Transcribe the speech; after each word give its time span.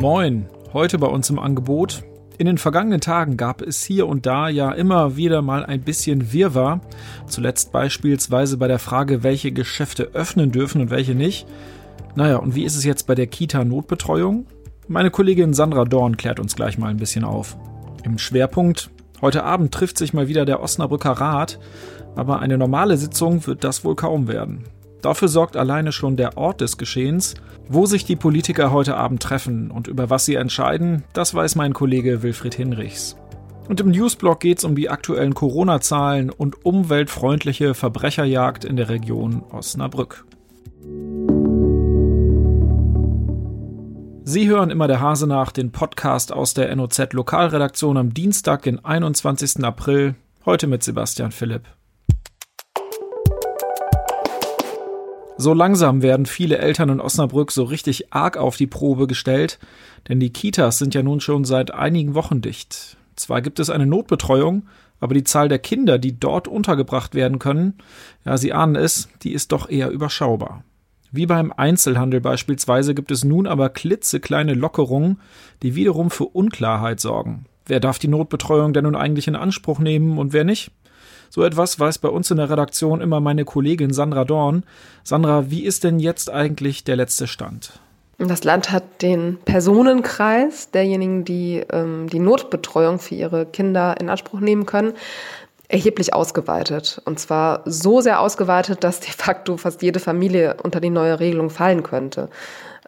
Moin, 0.00 0.46
heute 0.72 0.96
bei 0.96 1.08
uns 1.08 1.28
im 1.28 1.40
Angebot. 1.40 2.04
In 2.38 2.46
den 2.46 2.58
vergangenen 2.58 3.00
Tagen 3.00 3.36
gab 3.36 3.62
es 3.62 3.82
hier 3.82 4.06
und 4.06 4.26
da 4.26 4.48
ja 4.48 4.70
immer 4.70 5.16
wieder 5.16 5.42
mal 5.42 5.66
ein 5.66 5.80
bisschen 5.80 6.32
Wirrwarr. 6.32 6.80
Zuletzt 7.26 7.72
beispielsweise 7.72 8.58
bei 8.58 8.68
der 8.68 8.78
Frage, 8.78 9.24
welche 9.24 9.50
Geschäfte 9.50 10.10
öffnen 10.14 10.52
dürfen 10.52 10.80
und 10.80 10.90
welche 10.90 11.16
nicht. 11.16 11.48
Naja, 12.14 12.36
und 12.36 12.54
wie 12.54 12.62
ist 12.62 12.76
es 12.76 12.84
jetzt 12.84 13.08
bei 13.08 13.16
der 13.16 13.26
Kita-Notbetreuung? 13.26 14.46
Meine 14.86 15.10
Kollegin 15.10 15.52
Sandra 15.52 15.84
Dorn 15.84 16.16
klärt 16.16 16.38
uns 16.38 16.54
gleich 16.54 16.78
mal 16.78 16.90
ein 16.90 16.98
bisschen 16.98 17.24
auf. 17.24 17.56
Im 18.04 18.18
Schwerpunkt, 18.18 18.90
heute 19.20 19.42
Abend 19.42 19.74
trifft 19.74 19.98
sich 19.98 20.14
mal 20.14 20.28
wieder 20.28 20.44
der 20.44 20.62
Osnabrücker 20.62 21.10
Rat, 21.10 21.58
aber 22.14 22.38
eine 22.38 22.56
normale 22.56 22.96
Sitzung 22.98 23.44
wird 23.48 23.64
das 23.64 23.84
wohl 23.84 23.96
kaum 23.96 24.28
werden. 24.28 24.62
Dafür 25.02 25.28
sorgt 25.28 25.56
alleine 25.56 25.92
schon 25.92 26.16
der 26.16 26.36
Ort 26.36 26.60
des 26.60 26.76
Geschehens. 26.76 27.34
Wo 27.68 27.84
sich 27.84 28.04
die 28.04 28.16
Politiker 28.16 28.72
heute 28.72 28.96
Abend 28.96 29.22
treffen 29.22 29.70
und 29.70 29.88
über 29.88 30.08
was 30.08 30.24
sie 30.24 30.36
entscheiden, 30.36 31.04
das 31.12 31.34
weiß 31.34 31.54
mein 31.54 31.74
Kollege 31.74 32.22
Wilfried 32.22 32.54
Hinrichs. 32.54 33.16
Und 33.68 33.80
im 33.80 33.90
Newsblog 33.90 34.40
geht 34.40 34.58
es 34.58 34.64
um 34.64 34.74
die 34.74 34.88
aktuellen 34.88 35.34
Corona-Zahlen 35.34 36.30
und 36.30 36.64
umweltfreundliche 36.64 37.74
Verbrecherjagd 37.74 38.64
in 38.64 38.76
der 38.76 38.88
Region 38.88 39.42
Osnabrück. 39.52 40.24
Sie 44.24 44.48
hören 44.48 44.70
immer 44.70 44.88
der 44.88 45.00
Hase 45.00 45.26
nach, 45.26 45.52
den 45.52 45.72
Podcast 45.72 46.32
aus 46.32 46.54
der 46.54 46.74
NOZ 46.74 47.12
Lokalredaktion 47.12 47.96
am 47.96 48.14
Dienstag, 48.14 48.62
den 48.62 48.82
21. 48.82 49.64
April, 49.64 50.14
heute 50.44 50.66
mit 50.66 50.82
Sebastian 50.82 51.32
Philipp. 51.32 51.77
So 55.40 55.54
langsam 55.54 56.02
werden 56.02 56.26
viele 56.26 56.58
Eltern 56.58 56.88
in 56.88 57.00
Osnabrück 57.00 57.52
so 57.52 57.62
richtig 57.62 58.12
arg 58.12 58.36
auf 58.36 58.56
die 58.56 58.66
Probe 58.66 59.06
gestellt, 59.06 59.60
denn 60.08 60.18
die 60.18 60.32
Kitas 60.32 60.78
sind 60.78 60.96
ja 60.96 61.04
nun 61.04 61.20
schon 61.20 61.44
seit 61.44 61.72
einigen 61.72 62.16
Wochen 62.16 62.40
dicht. 62.40 62.96
Zwar 63.14 63.40
gibt 63.40 63.60
es 63.60 63.70
eine 63.70 63.86
Notbetreuung, 63.86 64.66
aber 64.98 65.14
die 65.14 65.22
Zahl 65.22 65.48
der 65.48 65.60
Kinder, 65.60 66.00
die 66.00 66.18
dort 66.18 66.48
untergebracht 66.48 67.14
werden 67.14 67.38
können, 67.38 67.74
ja, 68.24 68.36
Sie 68.36 68.52
ahnen 68.52 68.74
es, 68.74 69.08
die 69.22 69.32
ist 69.32 69.52
doch 69.52 69.70
eher 69.70 69.90
überschaubar. 69.90 70.64
Wie 71.12 71.26
beim 71.26 71.52
Einzelhandel 71.52 72.20
beispielsweise 72.20 72.96
gibt 72.96 73.12
es 73.12 73.22
nun 73.22 73.46
aber 73.46 73.68
klitzekleine 73.68 74.54
Lockerungen, 74.54 75.20
die 75.62 75.76
wiederum 75.76 76.10
für 76.10 76.24
Unklarheit 76.24 76.98
sorgen. 76.98 77.46
Wer 77.64 77.78
darf 77.78 78.00
die 78.00 78.08
Notbetreuung 78.08 78.72
denn 78.72 78.84
nun 78.84 78.96
eigentlich 78.96 79.28
in 79.28 79.36
Anspruch 79.36 79.78
nehmen 79.78 80.18
und 80.18 80.32
wer 80.32 80.42
nicht? 80.42 80.72
So 81.30 81.44
etwas 81.44 81.78
weiß 81.78 81.98
bei 81.98 82.08
uns 82.08 82.30
in 82.30 82.36
der 82.38 82.50
Redaktion 82.50 83.00
immer 83.00 83.20
meine 83.20 83.44
Kollegin 83.44 83.92
Sandra 83.92 84.24
Dorn. 84.24 84.64
Sandra, 85.04 85.50
wie 85.50 85.64
ist 85.64 85.84
denn 85.84 85.98
jetzt 85.98 86.30
eigentlich 86.30 86.84
der 86.84 86.96
letzte 86.96 87.26
Stand? 87.26 87.72
Das 88.18 88.42
Land 88.42 88.72
hat 88.72 89.02
den 89.02 89.38
Personenkreis 89.44 90.72
derjenigen, 90.72 91.24
die 91.24 91.64
ähm, 91.70 92.08
die 92.08 92.18
Notbetreuung 92.18 92.98
für 92.98 93.14
ihre 93.14 93.46
Kinder 93.46 93.94
in 94.00 94.08
Anspruch 94.08 94.40
nehmen 94.40 94.66
können, 94.66 94.94
erheblich 95.68 96.14
ausgeweitet. 96.14 97.00
Und 97.04 97.20
zwar 97.20 97.62
so 97.64 98.00
sehr 98.00 98.20
ausgeweitet, 98.20 98.82
dass 98.82 99.00
de 99.00 99.10
facto 99.10 99.56
fast 99.56 99.82
jede 99.82 100.00
Familie 100.00 100.56
unter 100.62 100.80
die 100.80 100.90
neue 100.90 101.20
Regelung 101.20 101.48
fallen 101.48 101.84
könnte. 101.84 102.28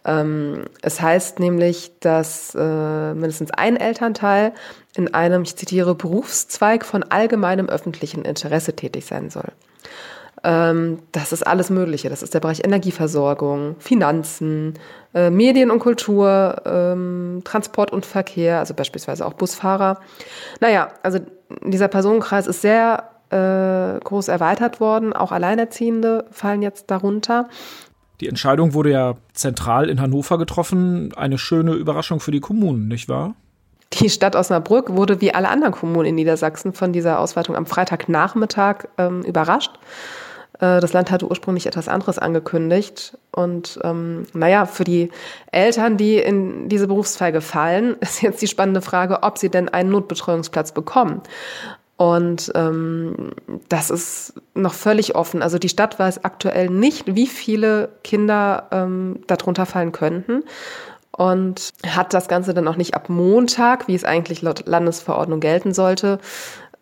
Ähm, 0.05 0.65
es 0.83 1.01
heißt 1.01 1.41
nämlich, 1.41 1.93
dass 2.01 2.55
äh, 2.55 3.15
mindestens 3.15 3.51
ein 3.51 3.77
Elternteil 3.77 4.53
in 4.97 5.15
einem, 5.15 5.43
ich 5.43 5.57
zitiere, 5.57 5.95
Berufszweig 5.95 6.85
von 6.85 7.03
allgemeinem 7.03 7.69
öffentlichen 7.69 8.25
Interesse 8.25 8.75
tätig 8.75 9.07
sein 9.07 9.31
soll. 9.31 9.53
Ähm, 10.43 11.01
das 11.13 11.33
ist 11.33 11.47
alles 11.47 11.71
Mögliche. 11.71 12.09
Das 12.09 12.23
ist 12.23 12.33
der 12.35 12.41
Bereich 12.41 12.65
Energieversorgung, 12.65 13.77
Finanzen, 13.79 14.75
äh, 15.15 15.31
Medien 15.31 15.71
und 15.71 15.81
Kultur, 15.81 16.63
ähm, 16.65 17.43
Transport 17.45 17.93
und 17.93 18.07
Verkehr, 18.07 18.59
also 18.59 18.75
beispielsweise 18.75 19.27
auch 19.27 19.35
Busfahrer. 19.35 20.01
Naja, 20.61 20.89
also 21.03 21.19
dieser 21.63 21.89
Personenkreis 21.89 22.47
ist 22.47 22.63
sehr 22.63 23.11
äh, 23.31 24.01
groß 24.01 24.29
erweitert 24.29 24.81
worden. 24.81 25.13
Auch 25.13 25.33
Alleinerziehende 25.33 26.25
fallen 26.31 26.63
jetzt 26.63 26.91
darunter. 26.91 27.49
Die 28.21 28.29
Entscheidung 28.29 28.75
wurde 28.75 28.91
ja 28.91 29.15
zentral 29.33 29.89
in 29.89 30.01
Hannover 30.01 30.39
getroffen. 30.39 31.13
Eine 31.17 31.39
schöne 31.39 31.73
Überraschung 31.73 32.21
für 32.21 32.31
die 32.31 32.41
Kommunen, 32.41 32.87
nicht 32.87 33.09
wahr? 33.09 33.35
Die 33.95 34.11
Stadt 34.11 34.37
Osnabrück 34.37 34.91
wurde 34.91 35.21
wie 35.21 35.35
alle 35.35 35.49
anderen 35.49 35.73
Kommunen 35.73 36.11
in 36.11 36.15
Niedersachsen 36.15 36.73
von 36.73 36.93
dieser 36.93 37.19
Ausweitung 37.19 37.57
am 37.57 37.67
Freitagnachmittag 37.67 38.85
ähm, 38.99 39.23
überrascht. 39.23 39.73
Äh, 40.61 40.81
das 40.81 40.93
Land 40.93 41.11
hatte 41.11 41.29
ursprünglich 41.29 41.67
etwas 41.67 41.89
anderes 41.89 42.19
angekündigt. 42.19 43.19
Und 43.33 43.81
ähm, 43.83 44.27
naja, 44.33 44.67
für 44.67 44.85
die 44.85 45.11
Eltern, 45.51 45.97
die 45.97 46.17
in 46.17 46.69
diese 46.69 46.87
Berufsfeige 46.87 47.41
fallen, 47.41 47.97
ist 48.01 48.23
jetzt 48.23 48.43
die 48.43 48.49
spannende 48.49 48.83
Frage, 48.83 49.23
ob 49.23 49.39
sie 49.39 49.49
denn 49.49 49.69
einen 49.69 49.91
Notbetreuungsplatz 49.91 50.73
bekommen. 50.73 51.23
Und 52.01 52.51
ähm, 52.55 53.33
das 53.69 53.91
ist 53.91 54.33
noch 54.55 54.73
völlig 54.73 55.17
offen. 55.17 55.43
Also 55.43 55.59
die 55.59 55.69
Stadt 55.69 55.99
weiß 55.99 56.25
aktuell 56.25 56.71
nicht, 56.71 57.15
wie 57.15 57.27
viele 57.27 57.91
Kinder 58.05 58.69
ähm, 58.71 59.21
darunter 59.27 59.67
fallen 59.67 59.93
könnten. 59.93 60.43
Und 61.15 61.69
hat 61.87 62.15
das 62.15 62.27
Ganze 62.27 62.55
dann 62.55 62.69
auch 62.69 62.77
nicht 62.77 62.95
ab 62.95 63.11
Montag, 63.11 63.87
wie 63.87 63.95
es 63.95 64.05
eigentlich 64.05 64.41
laut 64.41 64.67
Landesverordnung 64.67 65.41
gelten 65.41 65.75
sollte, 65.75 66.21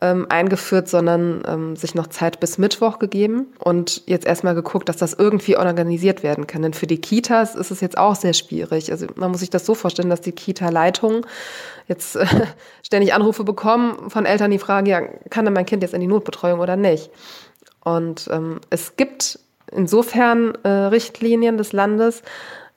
ähm, 0.00 0.26
eingeführt, 0.28 0.88
sondern 0.88 1.42
ähm, 1.46 1.76
sich 1.76 1.94
noch 1.94 2.06
Zeit 2.06 2.38
bis 2.38 2.56
Mittwoch 2.56 2.98
gegeben 2.98 3.48
und 3.58 4.02
jetzt 4.06 4.26
erstmal 4.26 4.54
geguckt, 4.54 4.88
dass 4.88 4.96
das 4.96 5.14
irgendwie 5.14 5.56
organisiert 5.56 6.22
werden 6.22 6.46
kann. 6.46 6.62
Denn 6.62 6.72
für 6.72 6.86
die 6.86 7.00
Kitas 7.00 7.56
ist 7.56 7.72
es 7.72 7.80
jetzt 7.80 7.98
auch 7.98 8.14
sehr 8.14 8.32
schwierig. 8.32 8.92
Also 8.92 9.06
man 9.16 9.30
muss 9.30 9.40
sich 9.40 9.50
das 9.50 9.66
so 9.66 9.74
vorstellen, 9.74 10.10
dass 10.10 10.20
die 10.20 10.32
Kita-Leitung 10.32 11.26
jetzt 11.88 12.14
äh, 12.14 12.26
ständig 12.82 13.12
Anrufe 13.12 13.42
bekommen 13.42 14.10
von 14.10 14.24
Eltern, 14.24 14.52
die 14.52 14.60
fragen, 14.60 14.86
ja, 14.86 15.00
kann 15.00 15.44
denn 15.44 15.54
mein 15.54 15.66
Kind 15.66 15.82
jetzt 15.82 15.94
in 15.94 16.00
die 16.00 16.06
Notbetreuung 16.06 16.60
oder 16.60 16.76
nicht? 16.76 17.10
Und 17.82 18.28
ähm, 18.30 18.60
es 18.70 18.96
gibt 18.96 19.40
insofern 19.72 20.54
äh, 20.62 20.68
Richtlinien 20.68 21.58
des 21.58 21.72
Landes, 21.72 22.22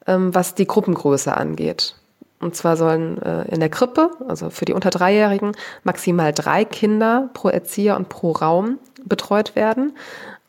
ähm, 0.07 0.33
was 0.33 0.55
die 0.55 0.65
Gruppengröße 0.65 1.35
angeht. 1.35 1.95
Und 2.41 2.55
zwar 2.55 2.75
sollen 2.75 3.21
äh, 3.21 3.43
in 3.53 3.59
der 3.59 3.69
Krippe, 3.69 4.11
also 4.27 4.49
für 4.49 4.65
die 4.65 4.73
unter 4.73 4.89
Dreijährigen, 4.89 5.51
maximal 5.83 6.33
drei 6.33 6.65
Kinder 6.65 7.29
pro 7.33 7.49
Erzieher 7.49 7.95
und 7.95 8.09
pro 8.09 8.31
Raum 8.31 8.79
betreut 9.05 9.55
werden. 9.55 9.95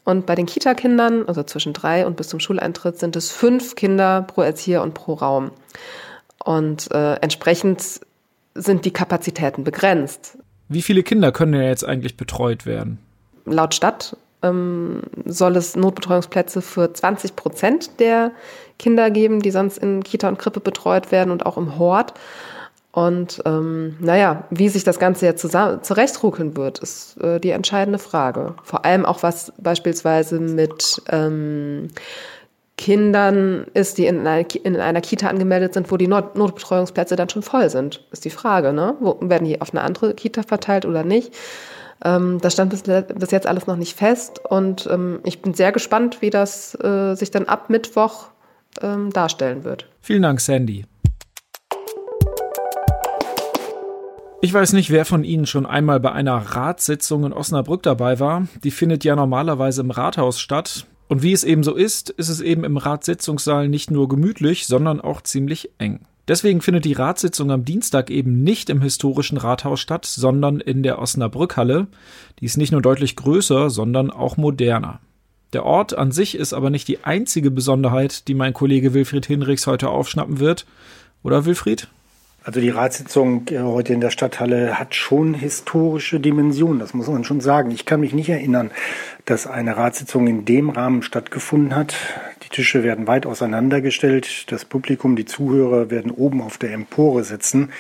Und 0.05 0.27
bei 0.27 0.35
den 0.35 0.47
Kita-Kindern, 0.47 1.29
also 1.29 1.43
zwischen 1.45 1.73
drei 1.73 2.07
und 2.07 2.17
bis 2.17 2.29
zum 2.29 2.41
Schuleintritt, 2.41 2.99
sind 2.99 3.15
es 3.15 3.31
fünf 3.31 3.77
Kinder 3.77 4.23
pro 4.23 4.43
Erzieher 4.43 4.83
und 4.83 4.95
pro 4.95 5.15
Raum. 5.15 5.53
Und 6.45 6.91
äh, 6.91 7.15
entsprechend 7.17 8.01
sind 8.55 8.85
die 8.85 8.91
Kapazitäten 8.93 9.63
begrenzt. 9.63 10.39
Wie 10.69 10.83
viele 10.83 11.03
Kinder 11.03 11.31
können 11.31 11.55
ja 11.55 11.63
jetzt 11.63 11.85
eigentlich 11.85 12.17
betreut 12.17 12.67
werden? 12.67 12.99
Laut 13.45 13.75
Stadt 13.75 14.17
ähm, 14.43 15.03
soll 15.27 15.57
es 15.57 15.77
Notbetreuungsplätze 15.77 16.63
für 16.63 16.93
20 16.93 17.37
Prozent 17.37 18.01
der 18.01 18.33
Kinder 18.79 19.11
geben, 19.11 19.41
die 19.41 19.51
sonst 19.51 19.79
in 19.79 20.03
Kita 20.03 20.29
und 20.29 20.39
Krippe 20.39 20.61
betreut 20.61 21.13
werden 21.13 21.31
und 21.31 21.47
auch 21.47 21.57
im 21.57 21.79
Hort. 21.79 22.15
Und 22.93 23.41
ähm, 23.47 23.97
naja, 24.01 24.45
wie 24.51 24.69
sich 24.69 24.85
das 24.85 24.99
Ganze 24.99 25.25
jetzt 25.25 25.41
zusammen, 25.41 25.83
zurechtruckeln 25.83 26.57
wird, 26.57 26.79
ist 26.81 27.17
äh, 27.23 27.41
die 27.41 27.51
entscheidende 27.51 27.99
Frage. 27.99 28.55
Vor 28.65 28.85
allem 28.85 29.07
auch, 29.07 29.23
was 29.23 29.53
beispielsweise 29.57 30.39
mit 30.39 31.01
ähm, 31.11 31.89
Kindern 32.77 33.67
ist, 33.73 33.97
die 33.97 34.07
in 34.07 34.27
einer, 34.27 34.45
in 34.65 34.77
einer 34.77 35.01
Kita 35.01 35.29
angemeldet 35.29 35.73
sind, 35.73 35.91
wo 35.91 35.97
die 35.97 36.09
Not 36.09 36.37
Notbetreuungsplätze 36.37 37.17
dann 37.17 37.31
schon 37.31 37.43
voll 37.43 37.71
sind, 37.71 38.05
ist 38.11 38.27
die 38.27 38.31
Frage. 38.31 38.75
Ne? 38.75 38.95
Wo, 39.01 39.17
werden 39.21 39.45
die 39.45 39.61
auf 39.61 39.73
eine 39.73 39.83
andere 39.83 40.13
Kita 40.15 40.43
verteilt 40.43 40.85
oder 40.85 41.03
nicht? 41.03 41.35
Ähm, 42.05 42.39
das 42.41 42.55
stand 42.55 42.71
bis, 42.71 42.83
bis, 42.83 43.31
jetzt 43.31 43.47
alles 43.47 43.67
noch 43.67 43.77
nicht 43.77 43.97
fest 43.97 44.41
und 44.49 44.89
ähm, 44.91 45.21
ich 45.25 45.41
bin 45.41 45.55
sehr 45.55 45.73
gespannt, 45.73 46.21
wie 46.21 46.31
das 46.31 46.75
äh, 46.83 47.15
sich 47.15 47.31
dann 47.31 47.47
ab 47.47 47.71
Mittwoch 47.71 48.27
ähm, 48.81 49.11
darstellen 49.11 49.65
wird. 49.65 49.87
Vielen 50.01 50.23
Dank, 50.23 50.41
Sandy. 50.41 50.85
Ich 54.45 54.53
weiß 54.53 54.73
nicht, 54.73 54.91
wer 54.91 55.05
von 55.05 55.23
Ihnen 55.23 55.47
schon 55.47 55.67
einmal 55.67 56.01
bei 56.01 56.11
einer 56.11 56.37
Ratssitzung 56.37 57.25
in 57.27 57.33
Osnabrück 57.33 57.85
dabei 57.85 58.19
war. 58.19 58.49
Die 58.65 58.73
findet 58.73 59.05
ja 59.05 59.15
normalerweise 59.15 59.83
im 59.83 59.93
Rathaus 59.93 60.41
statt. 60.41 60.87
Und 61.07 61.23
wie 61.23 61.33
es 61.33 61.45
eben 61.45 61.63
so 61.63 61.77
ist, 61.77 62.11
ist 62.11 62.29
es 62.29 62.41
eben 62.41 62.65
im 62.65 62.77
Ratssitzungssaal 62.77 63.69
nicht 63.69 63.93
nur 63.93 64.09
gemütlich, 64.09 64.67
sondern 64.67 65.01
auch 65.01 65.21
ziemlich 65.21 65.71
eng. 65.79 66.01
Deswegen 66.29 66.61
findet 66.61 66.85
die 66.85 66.93
Ratssitzung 66.93 67.51
am 67.51 67.65
Dienstag 67.65 68.11
eben 68.11 68.43
nicht 68.45 68.71
im 68.71 68.81
historischen 68.81 69.39
Rathaus 69.39 69.81
statt, 69.81 70.07
sondern 70.07 70.61
in 70.61 70.83
der 70.83 71.01
Osnabrückhalle. 71.01 71.89
Die 72.39 72.45
ist 72.45 72.57
nicht 72.57 72.71
nur 72.73 72.83
deutlich 72.83 73.17
größer, 73.17 73.71
sondern 73.71 74.11
auch 74.11 74.37
moderner. 74.37 75.01
Der 75.53 75.67
Ort 75.67 75.99
an 75.99 76.13
sich 76.13 76.37
ist 76.37 76.53
aber 76.53 76.71
nicht 76.71 76.89
die 76.89 77.05
einzige 77.05 77.51
Besonderheit, 77.51 78.29
die 78.29 78.35
mein 78.35 78.55
Kollege 78.55 78.95
Wilfried 78.95 79.27
Hinrichs 79.27 79.67
heute 79.67 79.89
aufschnappen 79.89 80.39
wird. 80.39 80.65
Oder 81.23 81.45
Wilfried? 81.45 81.89
Also 82.45 82.61
die 82.61 82.71
Ratssitzung 82.71 83.47
äh, 83.51 83.61
heute 83.61 83.93
in 83.93 84.01
der 84.01 84.11
Stadthalle 84.11 84.79
hat 84.79 84.95
schon 84.97 85.35
historische 85.35 86.19
Dimensionen, 86.19 86.81
das 86.81 86.93
muss 86.93 87.07
man 87.07 87.23
schon 87.23 87.41
sagen. 87.41 87.71
Ich 87.71 87.87
kann 87.87 88.01
mich 88.01 88.15
nicht 88.15 88.29
erinnern, 88.29 88.73
dass 89.27 89.47
eine 89.47 89.77
Ratssitzung 89.77 90.27
in 90.27 90.45
dem 90.45 90.71
Rahmen 90.71 91.03
stattgefunden 91.03 91.77
hat. 91.77 91.95
Die 92.43 92.49
Tische 92.49 92.83
werden 92.83 93.07
weit 93.07 93.27
auseinandergestellt. 93.27 94.51
Das 94.51 94.65
Publikum, 94.65 95.15
die 95.15 95.25
Zuhörer 95.25 95.91
werden 95.91 96.11
oben 96.11 96.41
auf 96.41 96.59
der 96.59 96.73
Empore 96.73 97.23
sitzen. 97.23 97.71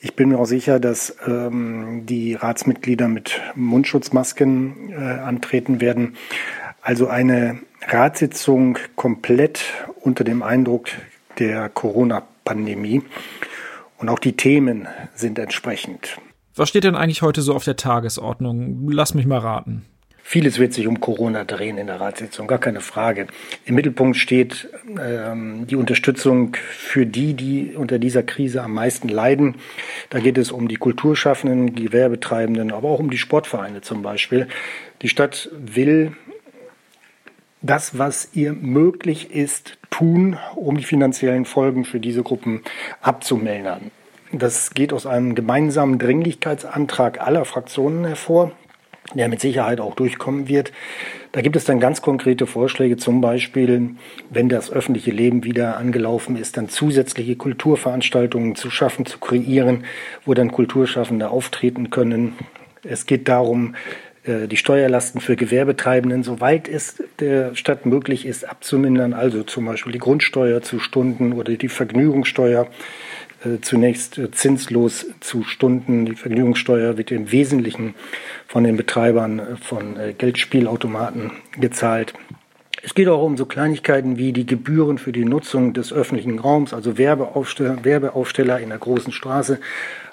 Ich 0.00 0.14
bin 0.14 0.28
mir 0.28 0.38
auch 0.38 0.44
sicher, 0.44 0.80
dass 0.80 1.16
ähm, 1.26 2.04
die 2.04 2.34
Ratsmitglieder 2.34 3.08
mit 3.08 3.40
Mundschutzmasken 3.54 4.92
äh, 4.92 4.96
antreten 4.96 5.80
werden. 5.80 6.16
Also 6.82 7.08
eine 7.08 7.60
Ratssitzung 7.88 8.76
komplett 8.96 9.64
unter 10.02 10.22
dem 10.24 10.42
Eindruck 10.42 10.88
der 11.38 11.70
Corona-Pandemie. 11.70 13.02
Und 13.98 14.08
auch 14.08 14.18
die 14.18 14.36
Themen 14.36 14.88
sind 15.14 15.38
entsprechend. 15.38 16.18
Was 16.54 16.68
steht 16.68 16.84
denn 16.84 16.94
eigentlich 16.94 17.22
heute 17.22 17.42
so 17.42 17.54
auf 17.54 17.64
der 17.64 17.76
Tagesordnung? 17.76 18.88
Lass 18.90 19.14
mich 19.14 19.26
mal 19.26 19.38
raten. 19.38 19.84
Vieles 20.26 20.58
wird 20.58 20.72
sich 20.72 20.86
um 20.86 21.00
Corona 21.00 21.44
drehen 21.44 21.76
in 21.76 21.86
der 21.86 22.00
Ratssitzung, 22.00 22.46
gar 22.46 22.58
keine 22.58 22.80
Frage. 22.80 23.26
Im 23.66 23.74
Mittelpunkt 23.74 24.16
steht 24.16 24.70
ähm, 24.98 25.66
die 25.66 25.76
Unterstützung 25.76 26.56
für 26.56 27.04
die, 27.04 27.34
die 27.34 27.74
unter 27.76 27.98
dieser 27.98 28.22
Krise 28.22 28.62
am 28.62 28.72
meisten 28.72 29.10
leiden. 29.10 29.56
Da 30.08 30.20
geht 30.20 30.38
es 30.38 30.50
um 30.50 30.66
die 30.66 30.76
Kulturschaffenden, 30.76 31.74
Gewerbetreibenden, 31.74 32.72
aber 32.72 32.88
auch 32.88 33.00
um 33.00 33.10
die 33.10 33.18
Sportvereine 33.18 33.82
zum 33.82 34.00
Beispiel. 34.00 34.48
Die 35.02 35.10
Stadt 35.10 35.50
will 35.52 36.16
das, 37.60 37.98
was 37.98 38.30
ihr 38.32 38.54
möglich 38.54 39.30
ist, 39.30 39.76
tun, 39.98 40.36
um 40.56 40.76
die 40.76 40.84
finanziellen 40.84 41.44
Folgen 41.44 41.84
für 41.84 42.00
diese 42.00 42.22
Gruppen 42.22 42.62
abzumildern. 43.00 43.90
Das 44.32 44.72
geht 44.74 44.92
aus 44.92 45.06
einem 45.06 45.34
gemeinsamen 45.34 45.98
Dringlichkeitsantrag 45.98 47.20
aller 47.20 47.44
Fraktionen 47.44 48.04
hervor 48.04 48.52
der 49.12 49.28
mit 49.28 49.40
Sicherheit 49.40 49.80
auch 49.80 49.94
durchkommen 49.94 50.48
wird. 50.48 50.72
Da 51.32 51.42
gibt 51.42 51.56
es 51.56 51.64
dann 51.64 51.78
ganz 51.78 52.00
konkrete 52.00 52.46
Vorschläge, 52.46 52.96
zum 52.96 53.20
Beispiel, 53.20 53.90
wenn 54.30 54.48
das 54.48 54.72
öffentliche 54.72 55.10
Leben 55.10 55.44
wieder 55.44 55.76
angelaufen 55.76 56.36
ist, 56.36 56.56
dann 56.56 56.68
zusätzliche 56.68 57.36
Kulturveranstaltungen 57.36 58.56
zu 58.56 58.70
schaffen, 58.70 59.04
zu 59.04 59.18
kreieren, 59.18 59.84
wo 60.24 60.32
dann 60.34 60.50
Kulturschaffende 60.50 61.28
auftreten 61.28 61.90
können. 61.90 62.32
Es 62.82 63.04
geht 63.06 63.28
darum, 63.28 63.74
die 64.26 64.56
Steuerlasten 64.56 65.20
für 65.20 65.36
Gewerbetreibenden, 65.36 66.22
soweit 66.22 66.66
es 66.66 67.02
der 67.20 67.54
Stadt 67.54 67.84
möglich 67.84 68.24
ist, 68.24 68.48
abzumindern, 68.48 69.12
also 69.12 69.42
zum 69.42 69.66
Beispiel 69.66 69.92
die 69.92 69.98
Grundsteuer 69.98 70.62
zu 70.62 70.78
Stunden 70.78 71.34
oder 71.34 71.52
die 71.52 71.68
Vergnügungssteuer 71.68 72.66
äh, 73.44 73.60
zunächst 73.60 74.18
äh, 74.18 74.30
zinslos 74.30 75.06
zu 75.20 75.42
Stunden. 75.42 76.06
Die 76.06 76.14
Vergnügungssteuer 76.14 76.96
wird 76.96 77.10
im 77.10 77.30
Wesentlichen 77.30 77.94
von 78.46 78.64
den 78.64 78.76
Betreibern 78.76 79.38
äh, 79.38 79.56
von 79.56 79.96
Geldspielautomaten 80.16 81.32
gezahlt. 81.58 82.14
Es 82.84 82.94
geht 82.94 83.08
auch 83.08 83.22
um 83.22 83.38
so 83.38 83.46
Kleinigkeiten 83.46 84.18
wie 84.18 84.34
die 84.34 84.44
Gebühren 84.44 84.98
für 84.98 85.10
die 85.10 85.24
Nutzung 85.24 85.72
des 85.72 85.90
öffentlichen 85.90 86.38
Raums, 86.38 86.74
also 86.74 86.98
Werbeaufsteller, 86.98 87.82
Werbeaufsteller 87.82 88.60
in 88.60 88.68
der 88.68 88.78
großen 88.78 89.10
Straße. 89.10 89.58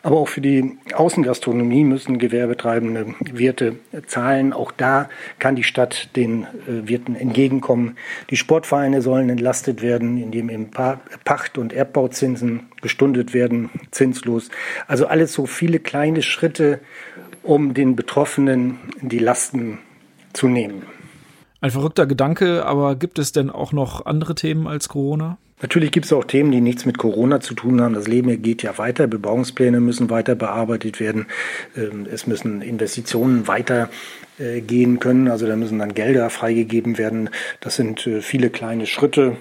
Aber 0.03 0.15
auch 0.15 0.29
für 0.29 0.39
die 0.39 0.77
Außengastronomie 0.93 1.83
müssen 1.83 2.17
Gewerbetreibende 2.17 3.13
Wirte 3.19 3.75
zahlen. 4.07 4.53
Auch 4.53 4.71
da 4.71 5.09
kann 5.37 5.57
die 5.57 5.65
Stadt 5.65 6.15
den 6.15 6.43
äh, 6.43 6.87
Wirten 6.87 7.15
entgegenkommen. 7.15 7.97
Die 8.29 8.37
Sportvereine 8.37 9.01
sollen 9.01 9.29
entlastet 9.29 9.81
werden, 9.81 10.17
indem 10.17 10.49
eben 10.49 10.71
Pacht- 10.71 11.57
und 11.57 11.73
Erbbauzinsen 11.73 12.69
gestundet 12.81 13.33
werden, 13.33 13.69
zinslos. 13.91 14.49
Also 14.87 15.07
alles 15.07 15.33
so 15.33 15.45
viele 15.45 15.79
kleine 15.79 16.21
Schritte, 16.21 16.79
um 17.43 17.73
den 17.73 17.97
Betroffenen 17.97 18.79
die 19.01 19.19
Lasten 19.19 19.79
zu 20.31 20.47
nehmen. 20.47 20.83
Ein 21.61 21.69
verrückter 21.69 22.07
Gedanke, 22.07 22.65
aber 22.65 22.95
gibt 22.95 23.19
es 23.19 23.33
denn 23.33 23.51
auch 23.51 23.71
noch 23.71 24.07
andere 24.07 24.33
Themen 24.33 24.67
als 24.67 24.89
Corona? 24.89 25.37
Natürlich 25.61 25.91
gibt 25.91 26.05
es 26.05 26.13
auch 26.13 26.23
Themen, 26.23 26.51
die 26.51 26.61
nichts 26.61 26.85
mit 26.85 26.97
Corona 26.97 27.39
zu 27.39 27.53
tun 27.53 27.81
haben. 27.81 27.93
Das 27.93 28.07
Leben 28.07 28.41
geht 28.41 28.63
ja 28.63 28.77
weiter, 28.77 29.07
Bebauungspläne 29.07 29.79
müssen 29.79 30.09
weiter 30.09 30.35
bearbeitet 30.35 30.99
werden, 30.99 31.27
ähm, 31.77 32.07
es 32.11 32.27
müssen 32.27 32.61
Investitionen 32.61 33.47
weiter 33.47 33.89
äh, 34.39 34.61
gehen 34.61 34.99
können, 34.99 35.27
also 35.27 35.45
da 35.45 35.55
müssen 35.55 35.79
dann 35.79 35.93
Gelder 35.93 36.29
freigegeben 36.29 36.97
werden. 36.97 37.29
Das 37.59 37.75
sind 37.75 38.07
äh, 38.07 38.21
viele 38.21 38.49
kleine 38.49 38.87
Schritte. 38.87 39.37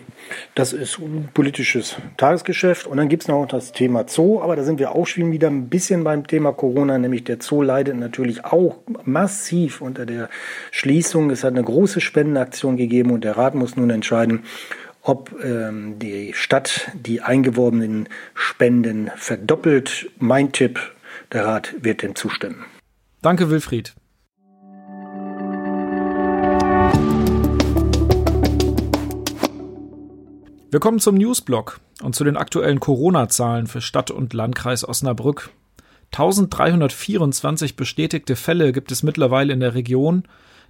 Das 0.54 0.72
ist 0.72 1.00
politisches 1.32 1.96
Tagesgeschäft. 2.16 2.86
Und 2.86 2.98
dann 2.98 3.08
gibt 3.08 3.22
es 3.22 3.28
noch 3.28 3.46
das 3.46 3.72
Thema 3.72 4.04
Zoo, 4.06 4.42
aber 4.42 4.56
da 4.56 4.62
sind 4.62 4.78
wir 4.78 4.94
auch 4.94 5.06
schon 5.06 5.32
wieder 5.32 5.48
ein 5.48 5.68
bisschen 5.68 6.04
beim 6.04 6.26
Thema 6.26 6.52
Corona, 6.52 6.98
nämlich 6.98 7.24
der 7.24 7.38
Zoo 7.40 7.62
leidet 7.62 7.96
natürlich 7.96 8.44
auch 8.44 8.76
massiv 9.04 9.80
unter 9.80 10.06
der 10.06 10.28
Schließung. 10.70 11.30
Es 11.30 11.44
hat 11.44 11.54
eine 11.54 11.64
große 11.64 12.00
Spendenaktion 12.00 12.76
gegeben 12.76 13.10
und 13.10 13.24
der 13.24 13.36
Rat 13.36 13.54
muss 13.54 13.76
nun 13.76 13.90
entscheiden, 13.90 14.44
ob 15.02 15.32
ähm, 15.42 15.98
die 15.98 16.32
Stadt 16.34 16.90
die 16.94 17.22
eingeworbenen 17.22 18.08
Spenden 18.34 19.10
verdoppelt. 19.16 20.10
Mein 20.18 20.52
Tipp, 20.52 20.78
der 21.32 21.46
Rat 21.46 21.74
wird 21.80 22.02
dem 22.02 22.14
zustimmen. 22.14 22.64
Danke, 23.22 23.50
Wilfried. 23.50 23.94
Wir 30.72 30.78
kommen 30.78 31.00
zum 31.00 31.16
Newsblock 31.16 31.80
und 32.00 32.14
zu 32.14 32.22
den 32.22 32.36
aktuellen 32.36 32.78
Corona-Zahlen 32.78 33.66
für 33.66 33.80
Stadt 33.80 34.12
und 34.12 34.32
Landkreis 34.34 34.88
Osnabrück. 34.88 35.50
1324 36.12 37.74
bestätigte 37.74 38.36
Fälle 38.36 38.72
gibt 38.72 38.92
es 38.92 39.02
mittlerweile 39.02 39.52
in 39.52 39.60
der 39.60 39.74
Region. 39.74 40.24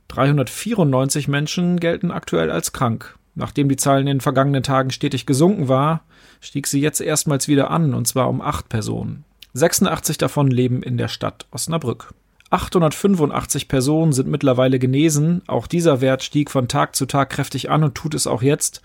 394 0.08 1.28
Menschen 1.28 1.78
gelten 1.80 2.10
aktuell 2.10 2.50
als 2.50 2.72
krank. 2.72 3.18
Nachdem 3.34 3.68
die 3.68 3.76
Zahl 3.76 4.00
in 4.00 4.06
den 4.06 4.20
vergangenen 4.20 4.62
Tagen 4.62 4.90
stetig 4.90 5.26
gesunken 5.26 5.68
war, 5.68 6.02
stieg 6.40 6.66
sie 6.66 6.80
jetzt 6.80 7.00
erstmals 7.00 7.48
wieder 7.48 7.70
an, 7.70 7.94
und 7.94 8.06
zwar 8.06 8.28
um 8.28 8.40
acht 8.40 8.68
Personen. 8.68 9.24
86 9.52 10.18
davon 10.18 10.48
leben 10.48 10.82
in 10.82 10.96
der 10.96 11.08
Stadt 11.08 11.46
Osnabrück. 11.50 12.14
885 12.50 13.68
Personen 13.68 14.12
sind 14.12 14.28
mittlerweile 14.28 14.78
genesen. 14.78 15.42
Auch 15.46 15.66
dieser 15.66 16.00
Wert 16.00 16.24
stieg 16.24 16.50
von 16.50 16.66
Tag 16.66 16.96
zu 16.96 17.06
Tag 17.06 17.30
kräftig 17.30 17.70
an 17.70 17.84
und 17.84 17.94
tut 17.94 18.14
es 18.14 18.26
auch 18.26 18.42
jetzt. 18.42 18.82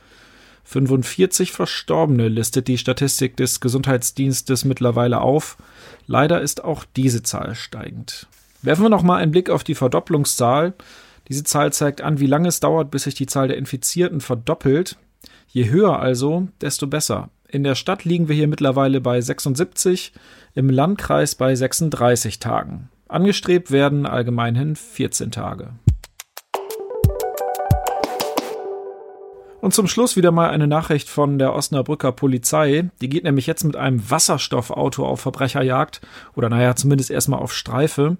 45 0.66 1.52
Verstorbene 1.52 2.28
listet 2.28 2.68
die 2.68 2.78
Statistik 2.78 3.38
des 3.38 3.60
Gesundheitsdienstes 3.60 4.66
mittlerweile 4.66 5.22
auf. 5.22 5.58
Leider 6.08 6.42
ist 6.42 6.64
auch 6.64 6.86
diese 6.96 7.24
Zahl 7.24 7.56
steigend. 7.56 8.28
Werfen 8.62 8.84
wir 8.84 8.90
noch 8.90 9.04
mal 9.04 9.18
einen 9.18 9.32
Blick 9.32 9.50
auf 9.50 9.64
die 9.64 9.76
Verdopplungszahl. 9.76 10.74
Diese 11.28 11.44
Zahl 11.44 11.74
zeigt 11.74 12.02
an, 12.02 12.20
wie 12.20 12.28
lange 12.28 12.48
es 12.48 12.60
dauert, 12.60 12.92
bis 12.92 13.04
sich 13.04 13.16
die 13.16 13.26
Zahl 13.26 13.48
der 13.48 13.58
Infizierten 13.58 14.22
verdoppelt. 14.22 14.98
Je 15.48 15.70
höher 15.70 16.00
also, 16.00 16.48
desto 16.62 16.88
besser. 16.88 17.30
In 17.48 17.64
der 17.64 17.76
Stadt 17.76 18.04
liegen 18.04 18.28
wir 18.28 18.36
hier 18.36 18.48
mittlerweile 18.48 19.02
bei 19.02 19.22
76, 19.22 20.14
im 20.56 20.70
Landkreis 20.70 21.36
bei 21.36 21.56
36 21.56 22.40
Tagen. 22.40 22.90
Angestrebt 23.08 23.72
werden 23.72 24.06
allgemeinhin 24.06 24.76
14 24.76 25.32
Tage. 25.32 25.70
Und 29.62 29.74
zum 29.74 29.88
Schluss 29.88 30.16
wieder 30.16 30.32
mal 30.32 30.50
eine 30.50 30.68
Nachricht 30.68 31.10
von 31.10 31.40
der 31.40 31.54
Osnabrücker 31.54 32.12
Polizei. 32.12 32.90
Die 33.02 33.10
geht 33.10 33.24
nämlich 33.24 33.48
jetzt 33.48 33.64
mit 33.64 33.76
einem 33.76 34.10
Wasserstoffauto 34.10 35.06
auf 35.06 35.22
Verbrecherjagd 35.22 36.02
oder 36.36 36.50
naja, 36.50 36.76
zumindest 36.76 37.10
erstmal 37.10 37.40
auf 37.40 37.54
Streife. 37.54 38.18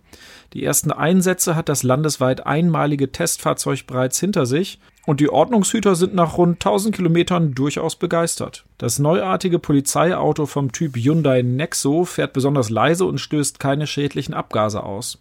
Die 0.54 0.64
ersten 0.64 0.92
Einsätze 0.92 1.56
hat 1.56 1.70
das 1.70 1.84
landesweit 1.84 2.46
einmalige 2.46 3.12
Testfahrzeug 3.12 3.86
bereits 3.86 4.20
hinter 4.20 4.46
sich 4.46 4.80
und 5.06 5.20
die 5.20 5.30
Ordnungshüter 5.30 5.96
sind 5.96 6.14
nach 6.16 6.38
rund 6.38 6.56
1000 6.56 6.96
Kilometern 6.96 7.54
durchaus 7.54 7.96
begeistert. 7.96 8.66
Das 8.78 9.00
neuartige 9.00 9.60
Polizeiauto 9.60 10.46
vom 10.46 10.72
Typ 10.72 10.96
Hyundai 10.96 11.42
Nexo 11.42 12.06
fährt 12.06 12.34
besonders 12.34 12.70
leise 12.70 13.06
und 13.06 13.20
stößt 13.20 13.60
keine 13.60 13.88
schädlichen 13.88 14.34
Abgase 14.34 14.84
aus. 14.84 15.20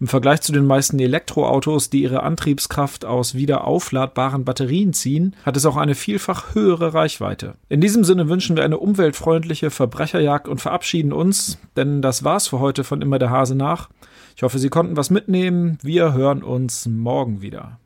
Im 0.00 0.06
Vergleich 0.06 0.40
zu 0.42 0.52
den 0.52 0.64
meisten 0.64 0.98
Elektroautos, 1.00 1.90
die 1.90 2.02
ihre 2.02 2.22
Antriebskraft 2.22 3.04
aus 3.04 3.34
wieder 3.34 3.64
aufladbaren 3.64 4.44
Batterien 4.44 4.92
ziehen, 4.92 5.34
hat 5.44 5.56
es 5.56 5.66
auch 5.66 5.76
eine 5.76 5.94
vielfach 5.94 6.54
höhere 6.54 6.94
Reichweite. 6.94 7.54
In 7.68 7.80
diesem 7.80 8.04
Sinne 8.04 8.28
wünschen 8.28 8.56
wir 8.56 8.64
eine 8.64 8.78
umweltfreundliche 8.78 9.70
Verbrecherjagd 9.70 10.46
und 10.46 10.60
verabschieden 10.60 11.12
uns, 11.12 11.58
denn 11.76 12.00
das 12.00 12.22
war's 12.22 12.48
für 12.48 12.60
heute 12.60 12.84
von 12.84 13.02
immer 13.02 13.18
der 13.18 13.30
Hase 13.30 13.56
nach. 13.56 13.88
Ich 14.36 14.44
hoffe, 14.44 14.60
Sie 14.60 14.68
konnten 14.68 14.96
was 14.96 15.10
mitnehmen. 15.10 15.78
Wir 15.82 16.12
hören 16.12 16.44
uns 16.44 16.86
morgen 16.86 17.42
wieder. 17.42 17.78